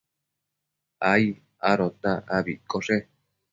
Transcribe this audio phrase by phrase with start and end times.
[1.11, 1.25] ai
[1.71, 2.97] adota abi iccoshe